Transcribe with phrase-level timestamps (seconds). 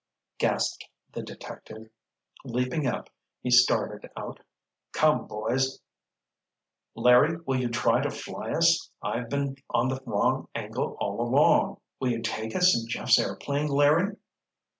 [0.39, 3.07] gasped the detective—leaping up
[3.43, 4.39] he started out.
[4.93, 8.89] "Come, boys—Larry, will you try to fly us?
[9.03, 11.81] I've been on the wrong angle all along.
[11.99, 14.15] Will you take us in Jeff's airplane, Larry?"